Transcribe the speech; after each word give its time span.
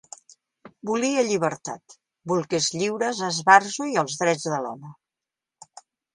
Volia 0.89 1.23
llibertat; 1.27 1.95
bolquers 2.31 2.71
lliures, 2.79 3.21
esbarjo 3.29 3.89
i 3.93 4.01
els 4.05 4.19
drets 4.25 4.51
de 4.55 4.61
l'home. 4.67 4.93